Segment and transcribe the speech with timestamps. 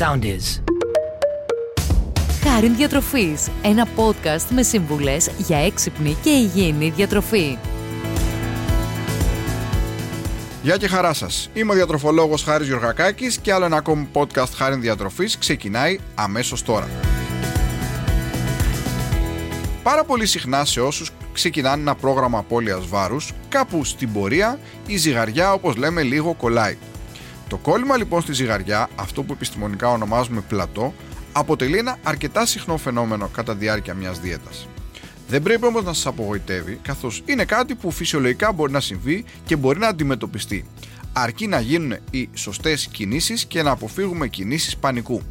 [0.00, 0.62] sound is.
[2.42, 7.58] Χάριν Διατροφής, ένα podcast με σύμβουλες για έξυπνη και υγιεινή διατροφή.
[10.62, 11.50] Γεια και χαρά σας.
[11.52, 16.88] Είμαι ο διατροφολόγος Χάρης Γιωργακάκης και άλλο ένα ακόμη podcast Χάριν Διατροφής ξεκινάει αμέσως τώρα.
[19.82, 25.52] Πάρα πολύ συχνά σε όσους ξεκινάνε ένα πρόγραμμα απώλειας βάρους, κάπου στην πορεία η ζυγαριά
[25.52, 26.76] όπως λέμε λίγο κολλάει.
[27.50, 30.94] Το κόλλημα λοιπόν στη ζυγαριά, αυτό που επιστημονικά ονομάζουμε πλατό,
[31.32, 34.68] αποτελεί ένα αρκετά συχνό φαινόμενο κατά διάρκεια μιας δίαιτας.
[35.28, 39.56] Δεν πρέπει όμως να σας απογοητεύει, καθώς είναι κάτι που φυσιολογικά μπορεί να συμβεί και
[39.56, 40.64] μπορεί να αντιμετωπιστεί,
[41.12, 45.22] αρκεί να γίνουν οι σωστές κινήσεις και να αποφύγουμε κινήσεις πανικού.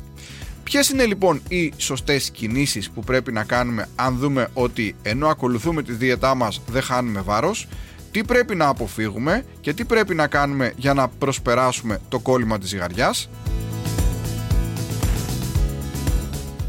[0.64, 5.84] Ποιες είναι λοιπόν οι σωστές κινήσεις που πρέπει να κάνουμε αν δούμε ότι ενώ ακολουθούμε
[5.84, 7.68] τη δίαιτά μας δεν χάνουμε βάρος,
[8.12, 12.70] τι πρέπει να αποφύγουμε και τι πρέπει να κάνουμε για να προσπεράσουμε το κόλλημα της
[12.70, 13.30] ζυγαριάς.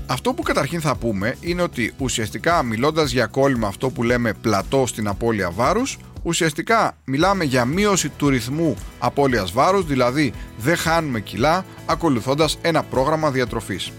[0.06, 4.86] Αυτό που καταρχήν θα πούμε είναι ότι ουσιαστικά μιλώντας για κόλλημα αυτό που λέμε πλατό
[4.86, 11.64] στην απώλεια βάρους ουσιαστικά μιλάμε για μείωση του ρυθμού απώλειας βάρους, δηλαδή δεν χάνουμε κιλά
[11.86, 13.92] ακολουθώντας ένα πρόγραμμα διατροφής.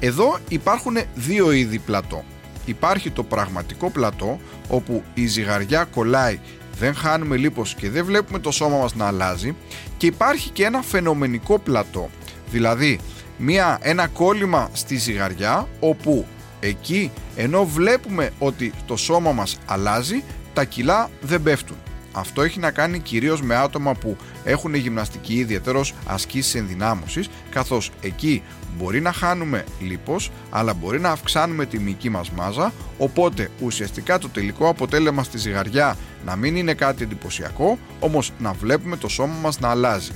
[0.00, 2.24] Εδώ υπάρχουν δύο είδη πλατό.
[2.64, 6.38] Υπάρχει το πραγματικό πλατό, όπου η ζυγαριά κολλάει,
[6.78, 9.56] δεν χάνουμε λίπος και δεν βλέπουμε το σώμα μας να αλλάζει
[9.96, 12.10] και υπάρχει και ένα φαινομενικό πλατό,
[12.50, 13.00] δηλαδή
[13.36, 16.26] μια, ένα κόλλημα στη ζυγαριά όπου
[16.60, 20.22] εκεί ενώ βλέπουμε ότι το σώμα μας αλλάζει
[20.52, 21.76] τα κιλά δεν πέφτουν.
[22.16, 28.42] Αυτό έχει να κάνει κυρίως με άτομα που έχουν γυμναστική ιδιαίτερος ασκήσεις ενδυνάμωσης καθώς εκεί
[28.78, 34.28] μπορεί να χάνουμε λίπος αλλά μπορεί να αυξάνουμε τη μυϊκή μας μάζα οπότε ουσιαστικά το
[34.28, 39.60] τελικό αποτέλεσμα στη ζυγαριά να μην είναι κάτι εντυπωσιακό όμως να βλέπουμε το σώμα μας
[39.60, 40.12] να αλλάζει.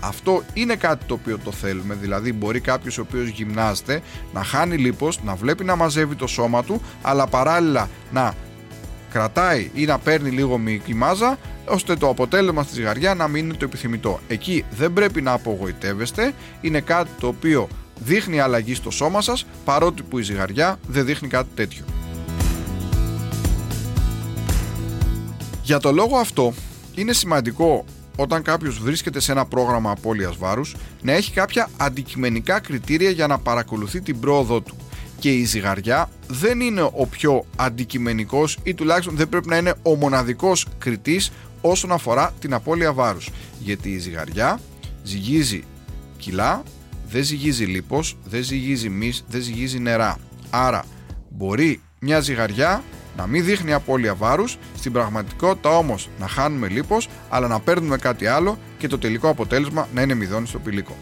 [0.00, 4.76] Αυτό είναι κάτι το οποίο το θέλουμε, δηλαδή μπορεί κάποιος ο οποίος γυμνάζεται να χάνει
[4.76, 8.34] λίπος, να βλέπει να μαζεύει το σώμα του αλλά παράλληλα να
[9.12, 11.38] κρατάει ή να παίρνει λίγο μυϊκή μάζα
[11.68, 14.20] ώστε το αποτέλεσμα στη ζυγαριά να μην είναι το επιθυμητό.
[14.28, 17.68] Εκεί δεν πρέπει να απογοητεύεστε, είναι κάτι το οποίο
[17.98, 21.84] δείχνει αλλαγή στο σώμα σας παρότι που η ζυγαριά δεν δείχνει κάτι τέτοιο.
[25.62, 26.52] Για το λόγο αυτό
[26.94, 27.84] είναι σημαντικό
[28.16, 33.38] όταν κάποιος βρίσκεται σε ένα πρόγραμμα απώλειας βάρους να έχει κάποια αντικειμενικά κριτήρια για να
[33.38, 34.76] παρακολουθεί την πρόοδό του
[35.18, 39.94] και η ζυγαριά δεν είναι ο πιο αντικειμενικός ή τουλάχιστον δεν πρέπει να είναι ο
[39.94, 41.30] μοναδικός κριτής
[41.60, 43.30] όσον αφορά την απώλεια βάρους.
[43.58, 44.60] Γιατί η ζυγαριά
[45.02, 45.62] ζυγίζει
[46.18, 46.62] κιλά,
[47.08, 50.18] δεν ζυγίζει λίπος, δεν ζυγίζει μυς, δεν ζυγίζει νερά.
[50.50, 50.84] Άρα
[51.28, 52.82] μπορεί μια ζυγαριά
[53.16, 58.26] να μην δείχνει απώλεια βάρους, στην πραγματικότητα όμως να χάνουμε λίπος, αλλά να παίρνουμε κάτι
[58.26, 60.96] άλλο και το τελικό αποτέλεσμα να είναι μηδόνι στο πηλίκο.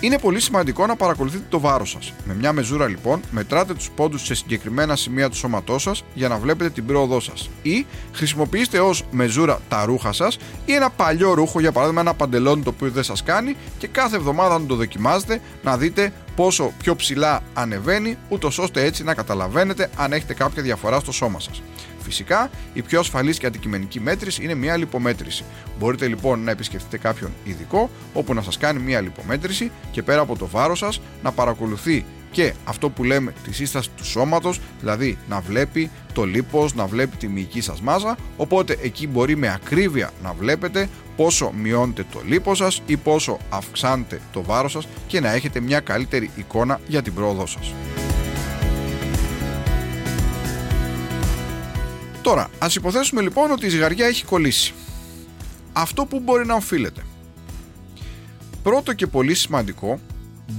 [0.00, 2.12] Είναι πολύ σημαντικό να παρακολουθείτε το βάρος σας.
[2.24, 6.38] Με μια μεζούρα λοιπόν, μετράτε τους πόντους σε συγκεκριμένα σημεία του σώματός σας για να
[6.38, 7.50] βλέπετε την πρόοδό σας.
[7.62, 12.62] Ή χρησιμοποιήστε ως μεζούρα τα ρούχα σας ή ένα παλιό ρούχο, για παράδειγμα ένα παντελόνι
[12.62, 16.96] το οποίο δεν σας κάνει και κάθε εβδομάδα να το δοκιμάζετε να δείτε πόσο πιο
[16.96, 21.62] ψηλά ανεβαίνει, ούτως ώστε έτσι να καταλαβαίνετε αν έχετε κάποια διαφορά στο σώμα σας.
[22.02, 25.44] Φυσικά, η πιο ασφαλής και αντικειμενική μέτρηση είναι μια λιπομέτρηση.
[25.78, 30.36] Μπορείτε λοιπόν να επισκεφτείτε κάποιον ειδικό όπου να σας κάνει μια λιπομέτρηση και πέρα από
[30.36, 35.40] το βάρος σας να παρακολουθεί και αυτό που λέμε τη σύσταση του σώματος, δηλαδή να
[35.40, 40.32] βλέπει το λίπος, να βλέπει τη μυϊκή σας μάζα, οπότε εκεί μπορεί με ακρίβεια να
[40.32, 45.60] βλέπετε πόσο μειώνεται το λίπος σας ή πόσο αυξάνεται το βάρος σας και να έχετε
[45.60, 47.72] μια καλύτερη εικόνα για την πρόοδό σας.
[52.22, 54.74] Τώρα, ας υποθέσουμε λοιπόν ότι η ζυγαριά έχει κολλήσει.
[55.72, 57.02] Αυτό που μπορεί να οφείλεται.
[58.62, 60.00] Πρώτο και πολύ σημαντικό,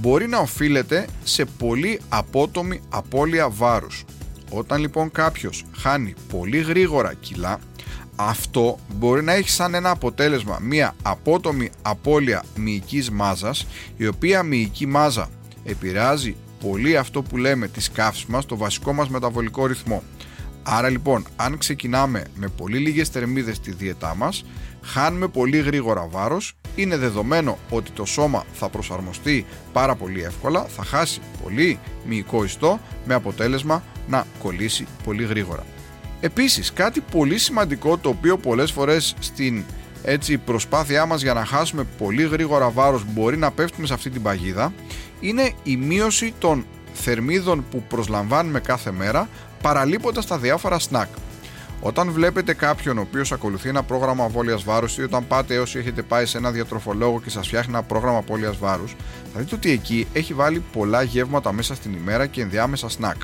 [0.00, 4.04] μπορεί να οφείλεται σε πολύ απότομη απώλεια βάρους.
[4.50, 7.58] Όταν λοιπόν κάποιος χάνει πολύ γρήγορα κιλά,
[8.16, 13.66] αυτό μπορεί να έχει σαν ένα αποτέλεσμα μια απότομη απώλεια μυϊκής μάζας,
[13.96, 15.28] η οποία μυϊκή μάζα
[15.64, 20.02] επηρεάζει πολύ αυτό που λέμε τις καύσεις μας, το βασικό μας μεταβολικό ρυθμό.
[20.62, 24.44] Άρα λοιπόν, αν ξεκινάμε με πολύ λίγες θερμίδες στη δίαιτά μας,
[24.82, 30.84] χάνουμε πολύ γρήγορα βάρος, είναι δεδομένο ότι το σώμα θα προσαρμοστεί πάρα πολύ εύκολα, θα
[30.84, 35.64] χάσει πολύ μυϊκό ιστό με αποτέλεσμα να κολλήσει πολύ γρήγορα.
[36.20, 39.64] Επίσης, κάτι πολύ σημαντικό το οποίο πολλές φορές στην
[40.02, 44.22] έτσι, προσπάθειά μας για να χάσουμε πολύ γρήγορα βάρος μπορεί να πέφτουμε σε αυτή την
[44.22, 44.72] παγίδα
[45.20, 49.28] είναι η μείωση των θερμίδων που προσλαμβάνουμε κάθε μέρα
[49.62, 51.08] παραλείποντας τα διάφορα σνακ.
[51.80, 56.02] Όταν βλέπετε κάποιον ο οποίος ακολουθεί ένα πρόγραμμα απώλειας βάρους ή όταν πάτε όσοι έχετε
[56.02, 58.96] πάει σε ένα διατροφολόγο και σας φτιάχνει ένα πρόγραμμα απώλειας βάρους,
[59.34, 63.16] θα δείτε ότι εκεί έχει βάλει πολλά γεύματα μέσα στην ημέρα και ενδιάμεσα σνακ.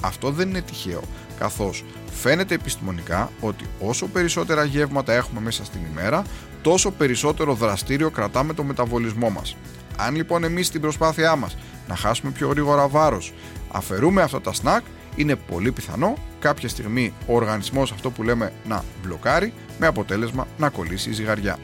[0.00, 1.00] Αυτό δεν είναι τυχαίο,
[1.38, 6.24] καθώς φαίνεται επιστημονικά ότι όσο περισσότερα γεύματα έχουμε μέσα στην ημέρα,
[6.62, 9.56] τόσο περισσότερο δραστήριο κρατάμε το μεταβολισμό μας.
[9.96, 11.56] Αν λοιπόν εμείς στην προσπάθειά μας
[11.88, 13.32] να χάσουμε πιο γρήγορα βάρος,
[13.72, 14.84] αφαιρούμε αυτά τα σνακ,
[15.16, 20.68] είναι πολύ πιθανό κάποια στιγμή ο οργανισμός αυτό που λέμε να μπλοκάρει με αποτέλεσμα να
[20.68, 21.58] κολλήσει η ζυγαριά.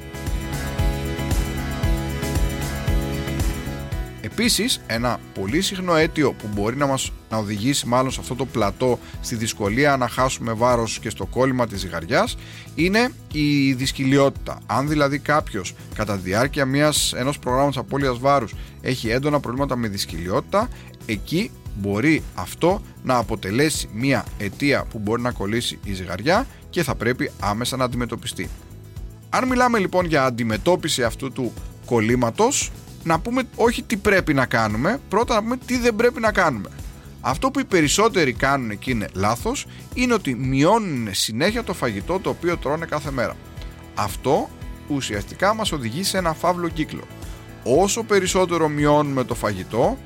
[4.23, 8.47] Επίσης, ένα πολύ συχνό αίτιο που μπορεί να μας να οδηγήσει μάλλον σε αυτό το
[8.47, 12.37] πλατό στη δυσκολία να χάσουμε βάρος και στο κόλλημα της ζυγαριάς
[12.75, 14.59] είναι η δυσκολιότητα.
[14.67, 19.89] Αν δηλαδή κάποιος κατά τη διάρκεια μιας, ενός προγράμματος απώλειας βάρους έχει έντονα προβλήματα με
[19.89, 20.69] δυσκολιότητα,
[21.07, 26.95] εκεί μπορεί αυτό να αποτελέσει μια αιτία που μπορεί να κολλήσει η ζυγαριά και θα
[26.95, 28.49] πρέπει άμεσα να αντιμετωπιστεί.
[29.31, 31.53] Αν μιλάμε λοιπόν για αντιμετώπιση αυτού του
[31.87, 32.71] κολλήματος,
[33.05, 36.69] να πούμε όχι τι πρέπει να κάνουμε, πρώτα να πούμε τι δεν πρέπει να κάνουμε.
[37.21, 42.31] Αυτό που οι περισσότεροι κάνουν και είναι λάθος είναι ότι μειώνουν συνέχεια το φαγητό το
[42.31, 43.37] οποίο τρώνε κάθε μέρα.
[43.95, 44.49] Αυτό
[44.89, 47.03] ουσιαστικά μας οδηγεί σε ένα φαύλο κύκλο.
[47.65, 49.99] Όσο περισσότερο μειώνουμε το φαγητό,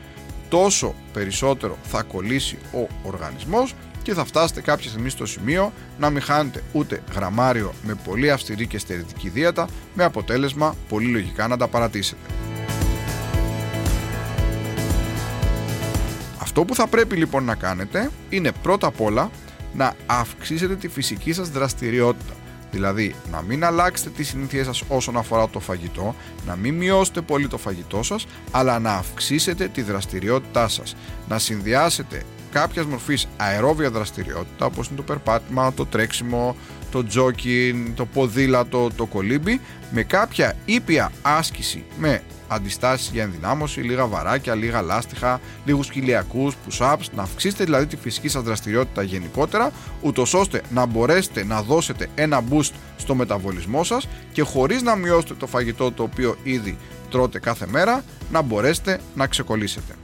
[0.54, 6.22] τόσο περισσότερο θα κολλήσει ο οργανισμός και θα φτάσετε κάποια στιγμή στο σημείο να μην
[6.22, 11.68] χάνετε ούτε γραμμάριο με πολύ αυστηρή και στερετική δίαιτα με αποτέλεσμα πολύ λογικά να τα
[11.68, 12.20] παρατήσετε.
[16.40, 19.30] Αυτό που θα πρέπει λοιπόν να κάνετε είναι πρώτα απ' όλα
[19.74, 22.34] να αυξήσετε τη φυσική σας δραστηριότητα.
[22.74, 26.14] Δηλαδή να μην αλλάξετε τις συνήθειές σας όσον αφορά το φαγητό,
[26.46, 30.96] να μην μειώσετε πολύ το φαγητό σας, αλλά να αυξήσετε τη δραστηριότητά σας.
[31.28, 36.56] Να συνδυάσετε κάποιας μορφής αερόβια δραστηριότητα όπως είναι το περπάτημα, το τρέξιμο,
[36.90, 39.60] το τζόκιν, το ποδήλατο, το κολύμπι
[39.90, 42.22] με κάποια ήπια άσκηση με
[42.54, 48.28] αντιστάσεις για ενδυνάμωση, λίγα βαράκια, λίγα λάστιχα, λίγους κοιλιακού, push-ups, να αυξήσετε δηλαδή τη φυσική
[48.28, 49.70] σας δραστηριότητα γενικότερα,
[50.00, 55.34] ούτως ώστε να μπορέσετε να δώσετε ένα boost στο μεταβολισμό σας και χωρίς να μειώσετε
[55.34, 56.78] το φαγητό το οποίο ήδη
[57.10, 59.94] τρώτε κάθε μέρα, να μπορέσετε να ξεκολλήσετε.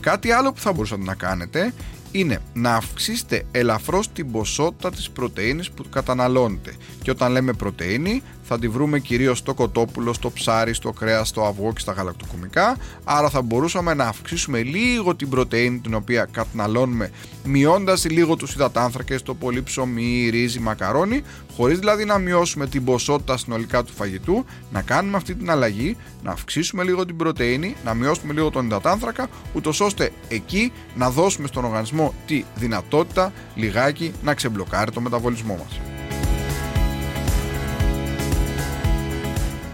[0.00, 1.72] Κάτι άλλο που θα μπορούσατε να κάνετε
[2.12, 6.74] είναι να αυξήσετε ελαφρώς την ποσότητα της πρωτεΐνης που καταναλώνετε.
[7.02, 11.44] Και όταν λέμε πρωτεΐνη θα τη βρούμε κυρίως στο κοτόπουλο, στο ψάρι, στο κρέας, στο
[11.44, 12.76] αυγό και στα γαλακτοκομικά.
[13.04, 17.10] Άρα θα μπορούσαμε να αυξήσουμε λίγο την πρωτεΐνη την οποία καταναλώνουμε
[17.44, 21.22] μειώντας λίγο τους υδατάνθρακες, το πολύ ψωμί, ρύζι, μακαρόνι
[21.56, 26.30] χωρίς δηλαδή να μειώσουμε την ποσότητα συνολικά του φαγητού, να κάνουμε αυτή την αλλαγή, να
[26.30, 31.64] αυξήσουμε λίγο την πρωτεΐνη, να μειώσουμε λίγο τον υδατάνθρακα, ούτως ώστε εκεί να δώσουμε στον
[31.64, 35.80] οργανισμό τη δυνατότητα λιγάκι να ξεμπλοκάρει το μεταβολισμό μας.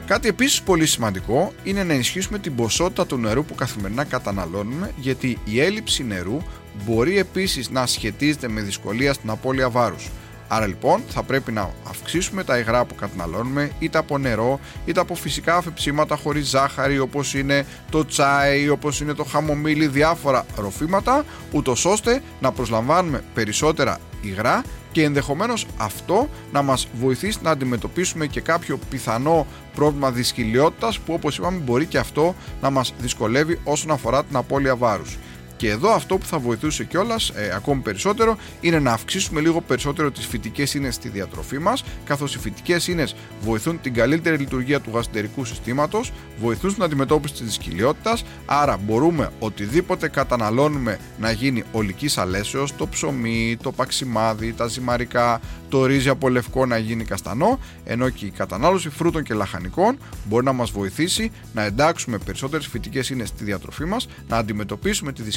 [0.06, 5.38] Κάτι επίσης πολύ σημαντικό είναι να ενισχύσουμε την ποσότητα του νερού που καθημερινά καταναλώνουμε γιατί
[5.44, 6.38] η έλλειψη νερού
[6.84, 10.08] μπορεί επίσης να σχετίζεται με δυσκολία στην απώλεια βάρους.
[10.48, 15.14] Άρα λοιπόν θα πρέπει να αυξήσουμε τα υγρά που καταναλώνουμε είτε από νερό είτε από
[15.14, 21.84] φυσικά αφεψίματα χωρίς ζάχαρη όπως είναι το τσάι, όπως είναι το χαμομήλι, διάφορα ροφήματα ούτως
[21.84, 24.62] ώστε να προσλαμβάνουμε περισσότερα υγρά
[24.92, 31.38] και ενδεχομένως αυτό να μας βοηθήσει να αντιμετωπίσουμε και κάποιο πιθανό πρόβλημα δυσκολιότητας που όπως
[31.38, 35.16] είπαμε μπορεί και αυτό να μας δυσκολεύει όσον αφορά την απώλεια βάρους.
[35.56, 40.10] Και εδώ αυτό που θα βοηθούσε κιόλας ε, ακόμη περισσότερο είναι να αυξήσουμε λίγο περισσότερο
[40.10, 44.90] τις φυτικές ίνες στη διατροφή μας, καθώς οι φυτικές ίνες βοηθούν την καλύτερη λειτουργία του
[44.94, 52.76] γαστρικού συστήματος, βοηθούν στην αντιμετώπιση της δυσκολιότητα, άρα μπορούμε οτιδήποτε καταναλώνουμε να γίνει ολικής αλέσεως,
[52.76, 58.26] το ψωμί, το παξιμάδι, τα ζυμαρικά, το ρύζι από λευκό να γίνει καστανό, ενώ και
[58.26, 63.44] η κατανάλωση φρούτων και λαχανικών μπορεί να μας βοηθήσει να εντάξουμε περισσότερες φυτικές ίνες στη
[63.44, 65.34] διατροφή μας, να αντιμετωπίσουμε τη δυσκολία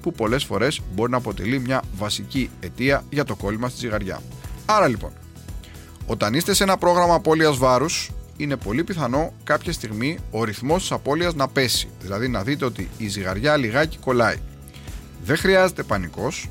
[0.00, 4.20] που πολλές φορές μπορεί να αποτελεί μια βασική αιτία για το κόλλημα στη ζυγαριά.
[4.66, 5.10] Άρα λοιπόν,
[6.06, 10.92] όταν είστε σε ένα πρόγραμμα απώλειας βάρους, είναι πολύ πιθανό κάποια στιγμή ο ρυθμός της
[10.92, 14.36] απώλειας να πέσει, δηλαδή να δείτε ότι η ζυγαριά λιγάκι κολλάει.
[15.24, 16.48] Δεν χρειάζεται πανικός,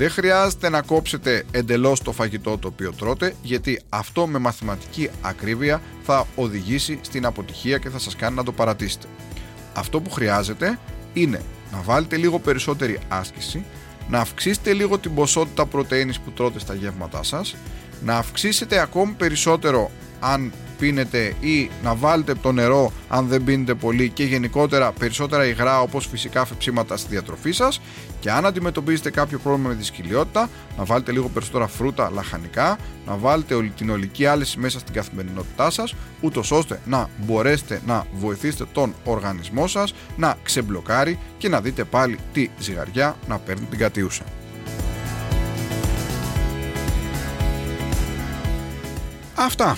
[0.00, 5.82] δεν χρειάζεται να κόψετε εντελώς το φαγητό το οποίο τρώτε, γιατί αυτό με μαθηματική ακρίβεια
[6.02, 9.06] θα οδηγήσει στην αποτυχία και θα σας κάνει να το παρατήσετε.
[9.74, 10.78] Αυτό που χρειάζεται
[11.12, 11.42] είναι
[11.72, 13.64] να βάλετε λίγο περισσότερη άσκηση,
[14.08, 17.56] να αυξήσετε λίγο την ποσότητα πρωτεΐνης που τρώτε στα γεύματά σας,
[18.04, 19.90] να αυξήσετε ακόμη περισσότερο
[20.20, 25.80] αν πίνετε ή να βάλετε το νερό αν δεν πίνετε πολύ και γενικότερα περισσότερα υγρά
[25.80, 27.80] όπως φυσικά φεψίματα στη διατροφή σας
[28.20, 33.16] και αν αντιμετωπίζετε κάποιο πρόβλημα με τη σκυλιότητα να βάλετε λίγο περισσότερα φρούτα λαχανικά, να
[33.16, 38.94] βάλετε την ολική άλυση μέσα στην καθημερινότητά σας ούτως ώστε να μπορέσετε να βοηθήσετε τον
[39.04, 44.24] οργανισμό σας να ξεμπλοκάρει και να δείτε πάλι τη ζυγαριά να παίρνει την κατίουσα.
[49.34, 49.76] Αυτά.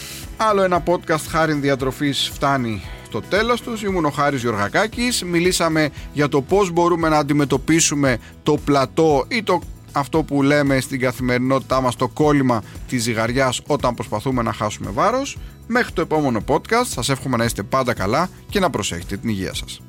[0.48, 3.82] Άλλο ένα podcast χάρη διατροφής φτάνει στο τέλος τους.
[3.82, 5.22] Ήμουν ο Χάρης Γιωργακάκης.
[5.22, 9.60] Μιλήσαμε για το πώς μπορούμε να αντιμετωπίσουμε το πλατό ή το
[9.92, 15.36] αυτό που λέμε στην καθημερινότητά μας το κόλλημα της ζυγαριάς όταν προσπαθούμε να χάσουμε βάρος.
[15.66, 19.54] Μέχρι το επόμενο podcast σας εύχομαι να είστε πάντα καλά και να προσέχετε την υγεία
[19.54, 19.80] σας.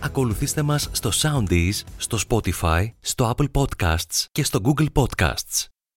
[0.00, 5.71] Ακολουθήστε μας στο Soundees, στο Spotify, στο Apple Podcasts και στο Google Podcasts.